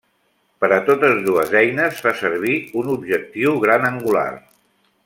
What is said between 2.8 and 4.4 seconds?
un objectiu gran angular.